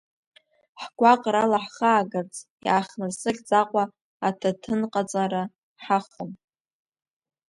[0.81, 3.83] Ҳгәаҟра алаҳхаагарц, иааихмырсыӷьӡакәа
[4.27, 5.43] аҭаҭынҟаҵа
[5.85, 6.31] ҳахон.